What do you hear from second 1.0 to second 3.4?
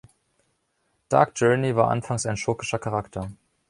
Dark Journey war anfangs ein schurkischer Charakter.